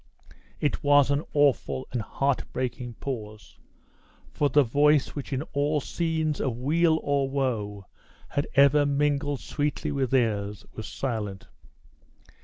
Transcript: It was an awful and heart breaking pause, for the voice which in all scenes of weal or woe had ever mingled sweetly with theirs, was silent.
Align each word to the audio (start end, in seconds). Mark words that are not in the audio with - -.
It 0.59 0.83
was 0.83 1.11
an 1.11 1.23
awful 1.35 1.87
and 1.91 2.01
heart 2.01 2.43
breaking 2.51 2.95
pause, 2.95 3.59
for 4.31 4.49
the 4.49 4.63
voice 4.63 5.09
which 5.09 5.31
in 5.31 5.43
all 5.53 5.79
scenes 5.79 6.41
of 6.41 6.57
weal 6.57 6.99
or 7.03 7.29
woe 7.29 7.85
had 8.29 8.47
ever 8.55 8.83
mingled 8.83 9.41
sweetly 9.41 9.91
with 9.91 10.09
theirs, 10.09 10.65
was 10.73 10.87
silent. 10.87 11.49